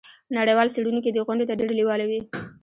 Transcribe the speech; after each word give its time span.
نړیوال 0.37 0.67
څیړونکي 0.75 1.09
دې 1.11 1.21
غونډې 1.27 1.45
ته 1.49 1.53
ډیر 1.59 1.71
لیواله 1.79 2.05
وي. 2.09 2.19